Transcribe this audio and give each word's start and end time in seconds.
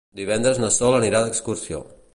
Divendres 0.19 0.61
na 0.63 0.71
Sol 0.79 0.97
anirà 1.01 1.23
d'excursió. 1.27 1.87